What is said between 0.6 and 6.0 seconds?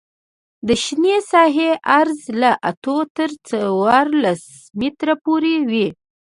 د شنې ساحې عرض له اتو تر څوارلس مترو پورې وي